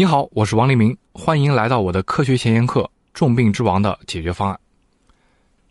[0.00, 2.80] 你好，我是王黎明，欢迎来到我的科学前沿课
[3.12, 4.58] 《重病之王》的解决方案。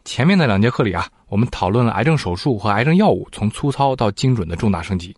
[0.05, 5.17] 前面的两节课里啊，我们讨论了癌症手术和癌症药物从粗糙到精准的重大升级。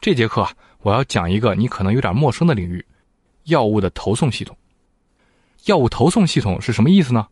[0.00, 2.82] 这节课啊，我要讲一个你可能有点陌生的领域——
[3.44, 4.56] 药物的投送系统。
[5.66, 7.28] 药物投送系统是什么意思呢？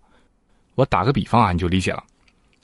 [0.74, 2.05] 我打个比方啊，你就理解了。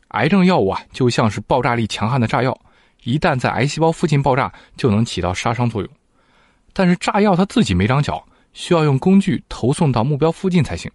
[0.09, 2.60] 癌症药物啊，就像是爆炸力强悍的炸药，
[3.05, 5.91] 一旦在癌细胞附近爆炸，就能起到杀伤作用。
[6.73, 10.91] 但是炸药它自己没长脚，需要用工具投送到目标附近才行。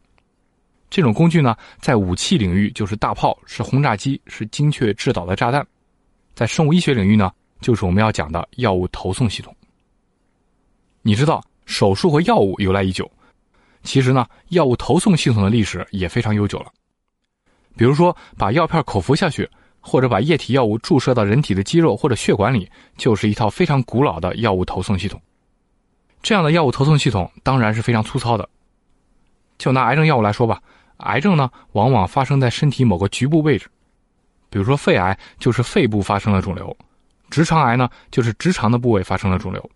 [0.90, 5.62] 这种工具呢，在武器领域就是大炮，是轰炸机，是精确制导的炸弹；
[6.34, 9.54] 在生物医学领域呢，就是我们要讲的药物投送系统。
[11.02, 13.10] 你知道，手术和药物由来已久，
[13.84, 16.72] 其实呢，药物投送系统的历史也非常悠久了。
[17.76, 19.50] 比如说，把药片口服下去，
[19.82, 25.22] 或者把液体药物注射到人体的肌肉或者血管里，就是一套非常古老的药物投送系统。
[26.22, 28.48] 这样的药物投送系统当然是非常粗糙的。
[29.58, 30.62] 就拿癌症药物来说吧，
[30.98, 33.68] 癌症呢往往发生在身体某个局部位置，
[34.50, 36.76] 比如说肺癌就是肺部发生了肿瘤，
[37.30, 39.70] 直肠癌呢就是直肠的部位发生了肿瘤。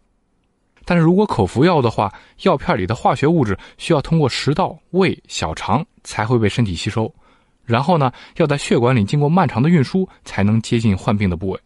[0.84, 7.14] 但是如果口服药的话，药片里的化学物质需要通过食道、胃、小肠才会被身体吸收。
[7.64, 11.60] 然后呢，要在血管里经过漫长的运输，才能接近患病的部位。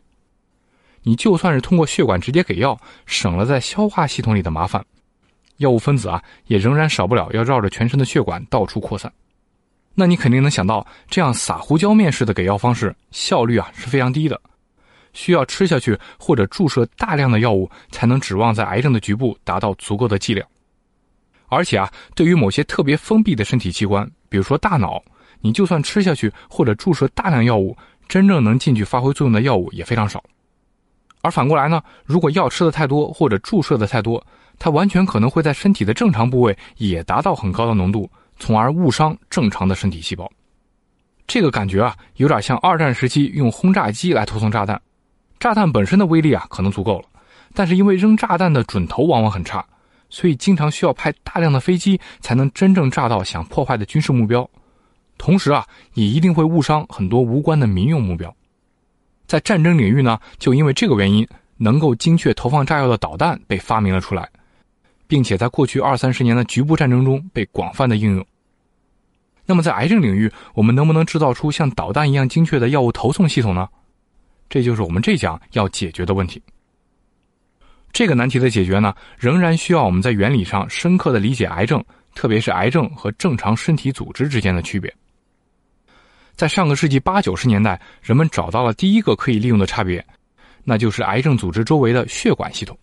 [1.05, 4.83] 你就算是通过血管直接给药，省了在消化系统里的麻烦，
[5.57, 9.09] 药物分子啊，也仍然少不了要绕着全身的血管到处扩散。
[9.93, 14.41] 那你肯定能想到，这样撒胡椒面式的给药方式，效率啊是非常低的，
[15.13, 20.45] 需要吃下去或者注射大量的药物，才能指望在癌症的局部达到足够的剂量。
[21.47, 25.01] 而且啊，对于某些特别封闭的身体器官，比如说大脑。
[25.41, 30.23] 你就算吃下去或者注射大量药物，真正能进去发挥作用的药物也非常少。
[31.25, 34.23] 而反过来呢，如果药吃的太多或者注射的太多，
[34.59, 40.31] 它完全可能会在身体的正常部位也达到很高的浓度，从而误伤正常的身体细胞。
[41.25, 44.79] 这个感觉啊，有点像二战时期用轰炸机来投送炸弹。
[45.39, 47.05] 炸弹本身的威力啊，可能足够了，
[47.55, 49.65] 但是因为扔炸弹的准头往往很差，
[50.11, 54.47] 所以经常需要派大量的飞机才能真正炸到想破坏的军事目标。
[55.17, 55.65] 同时啊，
[55.95, 58.31] 也一定会误伤很多无关的民用目标。
[59.35, 64.29] 在战争领域呢，就因为这个原因，能够精确投放炸药的导弹被发明了出来，
[65.07, 68.25] 并且在过去二三十年的局部战争中被广泛的应用。
[69.45, 73.67] 那么在癌症领域，我们能不能制造出像导弹一样精确的药物投送系统呢？
[74.47, 76.41] 这就是我们这讲要解决的问题。
[77.91, 84.95] 这个难题的解决呢，仍然需要我们在原理上深刻的理解癌症，特别是癌症和正常身体组织之间的区别。
[86.35, 90.05] 在上个世纪八九十年代，人们找到了第一个可以利用的差别，
[90.63, 92.77] 那就是癌症组织周围的血管系统。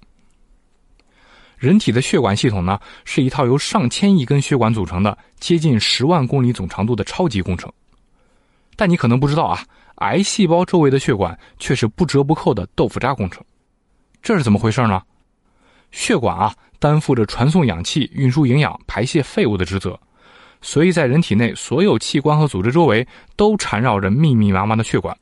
[1.58, 7.70] 人体的血管系统呢，是一套由上千亿根血管组成的、接近十万公里总长度的超级工程。
[8.74, 9.62] 但你可能不知道啊，
[9.96, 13.44] 癌细胞周围的血管却是不折不扣的豆腐渣工程。
[14.22, 15.02] 这是怎么回事呢？
[15.90, 19.98] 血管啊，担负着传送氧气、运输营养、排泄废物的职责。
[20.62, 23.06] 所以在人体内，所有器官和组织周围
[23.36, 25.14] 都缠绕着密密麻麻的血管，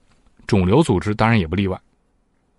[0.46, 1.80] 肿瘤组织当然也不例外。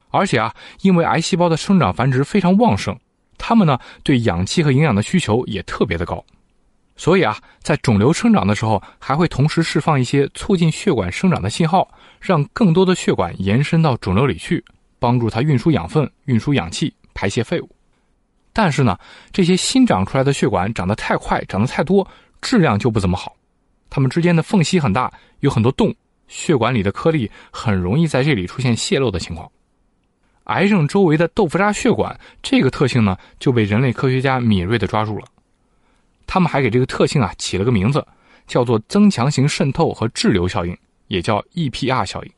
[0.09, 2.97] 而且啊，因为癌细胞的生长繁殖非常旺盛，
[3.38, 6.22] 它们呢对氧气和营养的需求也特别的高，
[6.97, 11.88] 所以啊，在肿瘤生长的时候，还会同时释放一些促进血管生长的信号，
[12.19, 14.62] 让更多的血管延伸到肿瘤里去，
[15.00, 17.69] 帮助它运输养分、运输氧气、排泄废物。
[18.52, 18.98] 但是呢，
[19.31, 22.06] 这些新长出来的血管长得太快，长得太多。
[22.41, 23.35] 质量就不怎么好，
[23.90, 25.94] 它们之间的缝隙很大，有很多洞，
[26.28, 29.50] 血管里的颗粒很容易在这里出现泄漏的情况。
[30.46, 35.25] 癌症周围的豆腐渣血管这个特性呢，就被人类科学家敏锐的抓住了。
[36.25, 38.06] 他们还给这个特性啊起了个名字，
[38.47, 40.75] 叫做增强型渗透和滞留效应，
[41.07, 42.31] 也叫 EPR 效应。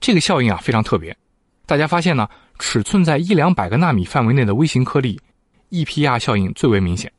[0.00, 1.16] 这个效应啊非常特别，
[1.66, 2.28] 大家发现呢，
[2.58, 5.20] 尺寸在一两百个纳米范围内的微型颗粒
[5.70, 7.10] ，EPR 效应最为明显。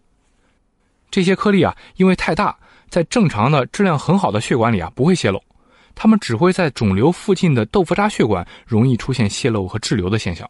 [1.09, 2.57] 这些颗粒啊，因为太大，
[2.89, 5.42] 在正常的质量很好的血管里啊不会泄漏，
[5.95, 10.50] 它们只会在肿瘤附近的豆腐渣血管容易出现泄漏和滞留的现象。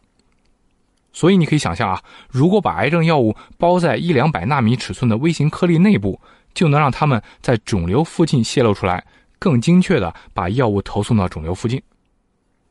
[1.12, 6.20] 所以你可以想象啊，如果把癌症药物包在一两百纳米尺寸的微型颗粒内部，
[6.54, 9.04] 就能让它们在肿瘤附近泄露出来，
[9.38, 11.80] 更精确的把药物投送到肿瘤附近。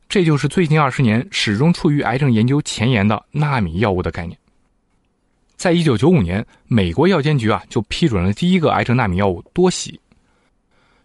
[0.08, 4.38] 这就是最近二十年始终处于癌症研究前沿的纳米药物的概念。
[5.58, 10.00] 在一九九五年，美国药监局啊就批准了第一个癌症纳米药物多喜。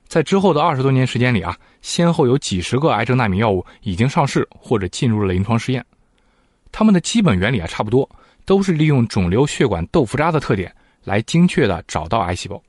[0.07, 5.83] 在之后的二十多年时间里啊，先后有几十个癌症纳米药物已经上市或者进入了临床试验。
[6.71, 8.07] 它们的基本原理啊差不多，
[8.45, 10.71] 都是利用肿瘤血管豆腐渣的特点
[11.03, 12.61] 来精确的找到癌细胞。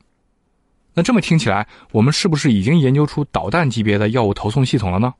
[0.94, 5.12] 那这么听起来，我们是不是已经研究出导弹级别的药物投送系统了呢？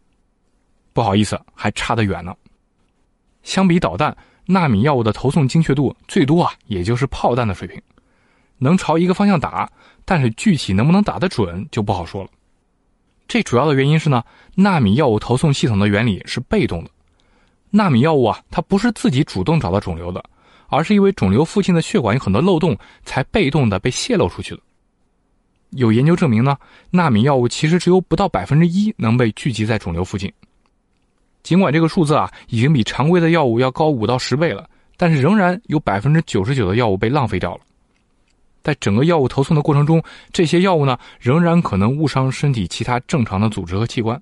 [0.94, 2.34] 不好意思，还差得远呢。
[3.42, 7.80] 相比导弹，纳米药物的投送精确度最多啊，也就是炮弹的水平，
[8.58, 9.70] 能朝一个方向打，
[10.04, 12.30] 但是具体能不能打得准就不好说了。
[13.26, 14.22] 这主要的原因是呢，
[14.54, 16.90] 纳米药物投送系统的原理是被动的。
[17.70, 20.22] 纳米药物啊，它不是自己主动找到肿瘤的，
[20.68, 24.60] 而是因为肿瘤附近的血管有很多漏洞，才被动的被泄露出去的。
[25.70, 26.56] 有研究证明呢，
[26.90, 30.32] 纳米药物其实只有不到百分之一能被聚集在肿瘤附近。
[31.44, 37.60] 尽管这个数字啊已经比常规的药物要高五到十倍了，但是仍然有百分之九十九的药物被浪费掉了。
[38.62, 40.02] 在整个药物投送的过程中，
[40.32, 44.20] 这些药物呢仍然可能误伤身体其他正常的组织和器官。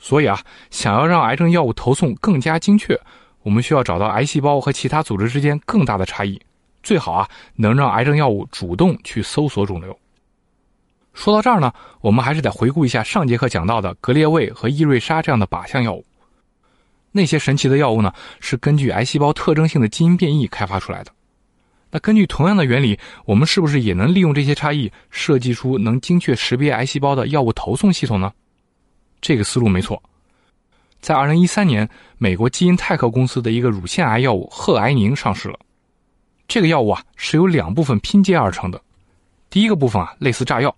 [0.00, 0.40] 所以啊，
[0.70, 3.00] 想要让癌症药物投送更加精确，
[3.42, 6.40] 我们需要找到癌细胞和其他组织之间更大的差异。
[6.82, 9.96] 最好啊，能让癌症药物主动去搜索肿瘤。
[11.18, 16.06] 说到这儿呢，我们还是得回顾一下上节课讲到的格列卫和伊瑞莎这样的靶向药物。
[17.10, 21.10] 那些神奇的药物呢，是根据癌细胞特征性的基因变异开发出来的。
[21.90, 28.32] 那根据同样的原理，我们是不是也能利用这些差异，设计出能精确识别癌细胞的药物投送系统呢？
[29.20, 30.00] 这个思路没错。
[31.00, 35.58] 在2013年，美国基因泰克公司的一个乳腺癌药物赫癌宁上市了。
[36.46, 38.80] 这个药物啊是由两部分拼接而成的，
[39.50, 40.72] 第一个部分啊类似炸药，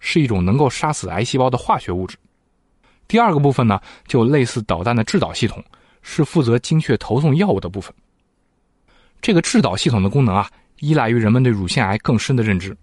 [0.00, 2.16] 是一种能够杀死癌细胞的化学物质；
[3.06, 5.64] 第二个部分呢就类似导弹的制导系统，
[6.02, 7.94] 是负责精确投送药物的部分。
[9.20, 10.50] 这个制导系统的功能啊
[10.80, 12.74] 依赖于人们对乳腺癌更深的认知。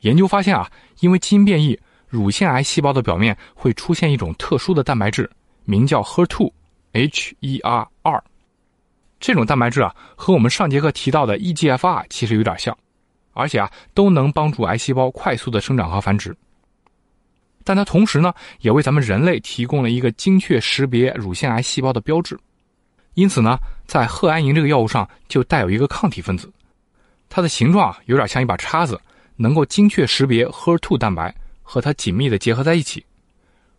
[0.00, 0.68] 研究发现啊，
[0.98, 1.78] 因为基因变异，
[2.08, 5.30] 乳腺癌细胞的表面会出现一种特殊的蛋白质，
[5.64, 8.20] 名叫 HER2，H-E-R-2。
[9.20, 12.76] 这种蛋白质啊，和我们上节课提到的 EGFR 其实有点像，
[13.32, 16.36] 而且啊，都能帮助癌细胞快速的生长和繁殖。
[17.64, 22.38] 但它同时呢，也为咱们人类提供了一个精确识别乳腺癌细胞的标志。
[23.14, 26.52] 因此呢，在赫安宁这个药物上就带有一个抗体分子，
[27.28, 29.00] 它的形状啊，有点像一把叉子，
[29.36, 33.04] 能够精确识别 HER2 蛋白，和它紧密的结合在一起。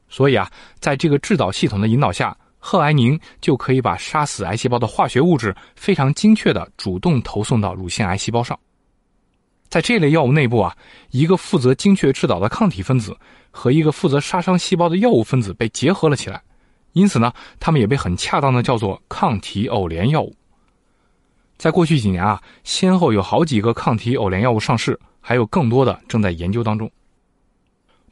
[0.08, 0.50] 所以啊，
[0.80, 2.36] 在这个制导系统的引导下。
[2.66, 8.58] 赫癌宁就可以把杀死癌细胞的化学物质非常精确的主动投送到乳腺癌细胞上。
[9.69, 10.75] 在这类药物内部啊，
[11.12, 13.18] 一个负责精确制导的抗体分子
[13.51, 16.42] 和一个负责杀伤细胞的药物分子被结合了起来，
[16.94, 20.36] 因此呢，它们也被很恰当的叫做抗体偶联药物。
[21.57, 26.92] 在过去几年啊，先后有好几个抗体偶联药物上市，还有更多的正在研究当中。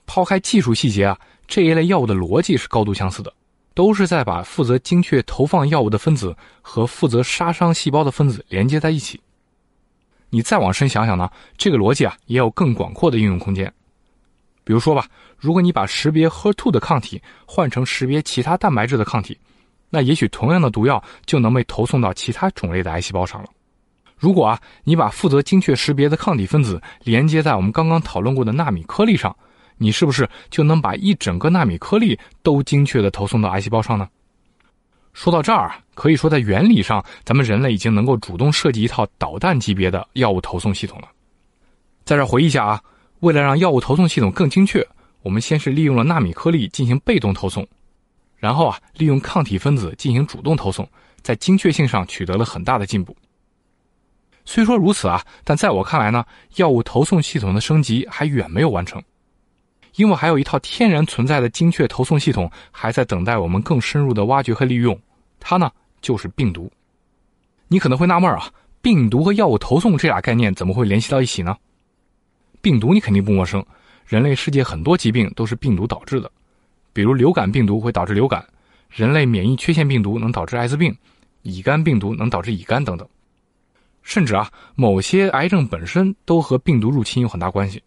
[0.06, 3.33] 抛开技术细节啊，这一类药物的逻辑是高度相似的。
[3.74, 9.18] 都是在把负责精确投放药物的分子和负责杀伤细胞的分子连接在一起。
[10.31, 13.72] 你再往深想想呢，这个逻辑啊也有更广阔的应用空间。
[14.63, 15.06] 比如说吧，
[15.38, 19.38] 如果你把识别 HER2 的抗体换成识别其他蛋白质的抗体，
[19.89, 23.50] 那也许同样的毒药就能被投送到其他种类的癌细胞上了。
[24.18, 29.36] 如果啊，你把负责精确识别的抗体分子连接在我们刚刚讨论过的纳米颗粒上。
[29.77, 34.07] 你是不是就能把一整个纳米颗粒都精确的投送到癌细胞上呢？
[35.13, 41.08] 说到这儿啊，可以说在原理上，咱们人类已经能够主动设计一套导弹级别的药物投送系统了。
[42.06, 42.82] 在这回忆一下啊，
[43.20, 44.86] 为了让药物投送系统更精确，
[45.22, 47.68] 我们先是利用了纳米颗粒进行被动投送，
[48.38, 50.88] 然后啊，利用抗体分子进行主动投送，
[51.22, 53.15] 在精确性上取得了很大的进步。
[54.46, 56.25] 虽说如此啊，但在我看来呢，
[56.56, 59.01] 药物投送系统的升级还远没有完成。
[59.95, 64.98] 因为还有一套天然存在的精确投送系统，还在等待我们更深入的挖掘和利用。
[65.39, 65.71] 它呢，
[66.01, 66.71] 就是病毒。
[67.67, 71.55] 你可能会纳闷啊，病毒和药物投送这俩概念怎么会联系到一起呢？
[72.62, 73.65] 病毒你肯定不陌生，
[74.05, 76.31] 人类世界很多疾病都是病毒导致的，
[76.93, 78.45] 比如流感病毒会导致流感，
[78.89, 80.95] 人类免疫缺陷病毒能导致艾滋病，
[81.41, 83.07] 乙肝病毒能导致乙肝等等。
[84.03, 87.81] 甚至啊，某些癌症本身都和病毒入侵有很大关系。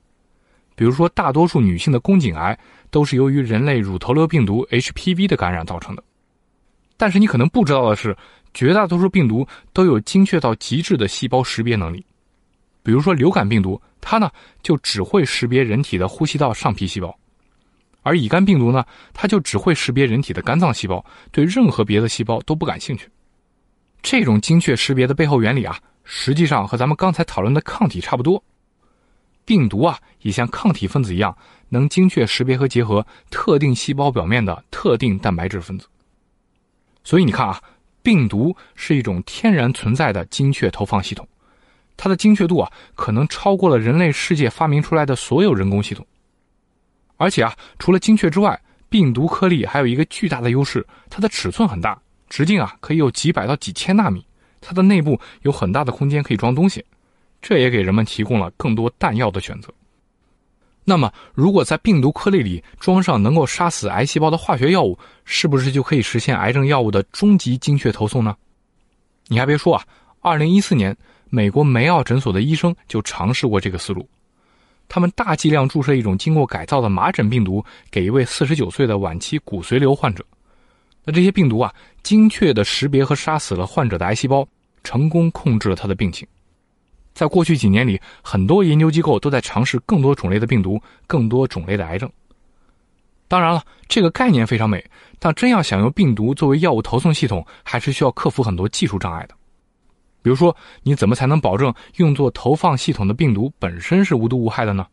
[0.75, 2.59] 比如说，大多数女性的宫颈癌
[2.90, 6.02] 都是由于人类乳头瘤病毒 HPV 的感染造成的。
[6.97, 8.16] 但是你可能不知道的是，
[8.52, 12.04] 绝大多数病毒都有精确到极致的细胞识别能力。
[12.83, 14.31] 比如说流感病毒，它呢
[14.62, 17.09] 就只会识别人体的呼吸道上皮细胞；
[18.02, 23.09] 而乙肝病毒呢，它就只会识别人体的肝脏细胞，对任何别的细胞都不感兴趣。
[24.02, 28.43] 这种精确识别的背后原理啊，实际上和咱们刚才讨论的抗体差不多。
[29.45, 31.37] 病毒啊，也像抗体分子一样，
[31.69, 35.87] 能精确识别和结合特定细胞表面的特定蛋白质分子。
[37.03, 37.61] 所以你看啊，
[38.03, 41.29] 病毒是一种天然存在的精确投放系统，
[41.97, 46.07] 它的精确度啊，可能超过了人类世界发明出来的所有人工系统。
[47.17, 54.25] 而且啊，除了精确之外，病毒颗粒还有一个巨大的优势，它的尺寸很大，直径啊可以有几百到几千纳米，
[54.61, 56.85] 它的内部有很大的空间可以装东西，
[57.47, 59.69] 这也给人们提供了更多弹药的选择。
[60.83, 68.35] 那么，如果在病毒颗粒里装上能够杀死癌细胞的化学药物，是不是就可以实现癌症药物的终极精确投送呢？
[69.29, 69.85] 你还别说啊，
[70.21, 70.97] 二零一四年，
[71.29, 74.09] 美国梅奥诊所的医生就尝试过这个思路，
[74.89, 80.25] 他们大剂量注射一种经过改造的麻疹病毒给一位四十九岁的晚期骨髓瘤患者，
[81.05, 84.49] 那这些病毒啊，精确的识别和杀死了患者的癌细胞，
[84.83, 86.27] 成功控制了他的病情。
[87.14, 92.11] 在过去几年里，很多研究机构都在尝试更多种类的病毒、更多种类的癌症。
[93.28, 94.85] 当然了，这个概念非常美，
[95.18, 99.35] 但真要想用病毒作为药物投送系统，还是需要克服很多技术障碍的。
[100.23, 104.87] 比如说，你怎么才能保证用作投放系统的病毒本身是无毒无害的呢？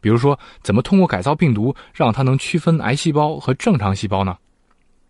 [0.00, 4.36] 比如说，怎么通过改造病毒让它能区分癌细胞和正常细胞呢？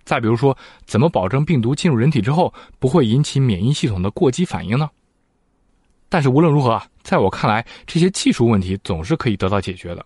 [0.04, 0.56] 再比如说，
[0.87, 4.88] 怎么保证病毒进入人体之后不会引起免疫系统的过激反应呢？
[6.09, 10.05] 但是无论如何啊，在我看来，这些技术问题总是可以得到解决的。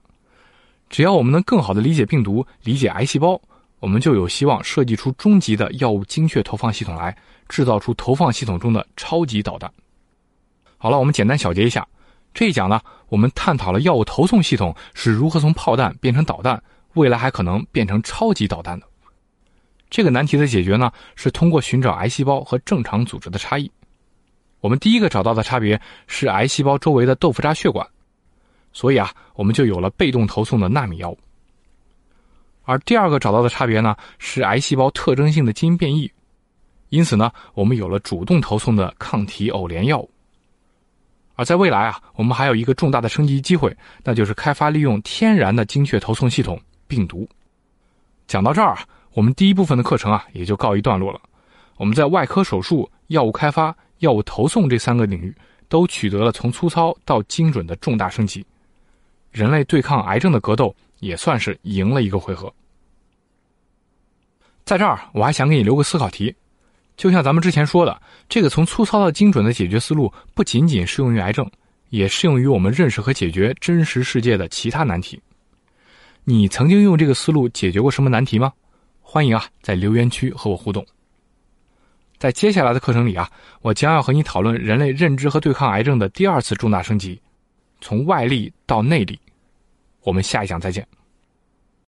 [0.89, 3.41] 只要我们能更好的理解病毒、理解癌细胞，
[3.79, 7.17] 我们就有希望设计出终极的药物精确投放系统来，
[7.49, 9.71] 制造出投放系统中的超级导弹。
[10.79, 11.87] 好了，我们简单小结一下，
[12.35, 16.61] 这一讲呢，我们探讨了药物投送系统是如何从炮弹变成导弹，
[16.95, 18.87] 未来还可能变成超级导弹的。
[19.91, 23.71] 这个难题的解决呢，是通过寻找癌细胞和正常组织的差异。
[24.61, 27.87] 我们第一个找到的差别是癌细胞周围的豆腐渣血管，
[28.73, 31.19] 所以啊，我们就有了被动投送的纳米药物。
[32.65, 36.13] 而第二个找到的差别呢，是癌细胞特征性的基因变异，
[36.91, 40.11] 因此呢，我们有了主动投送的抗体偶联药物。
[41.37, 43.75] 而在未来啊，我们还有一个重大的升级机会，
[44.05, 47.27] 那就是开发利用天然的精确投送系统——病毒。
[48.27, 51.21] 讲到这儿啊，我们第一部分的课程啊也就告一段落了。
[51.79, 53.75] 我们在外科手术、药物开发。
[54.01, 55.35] 药物投送这三个领域
[55.69, 58.45] 都取得了从粗糙到精准的重大升级，
[59.31, 62.53] 人类对抗癌症的格斗也算是赢了一个回合。
[64.65, 66.35] 在这儿，我还想给你留个思考题，
[66.97, 71.51] 就像咱们之前说的，这个从粗糙到精准的解决思路不仅仅适用于癌症，
[71.89, 75.21] 也适用于我们认识和解决真实世界的其他难题。
[76.25, 78.53] 你曾经用这个思路解决过什么难题吗？
[79.01, 80.87] 欢迎啊，在留言区和我互动。
[82.21, 83.27] 在接下来的课程里啊，
[83.63, 87.19] 我将要和你讨论人类认知和对抗癌症的第二次重大升级，
[87.81, 89.19] 从外力到内力。
[90.03, 90.87] 我们下一讲再见。